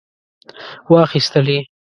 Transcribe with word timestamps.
واخیستلې. 0.91 1.57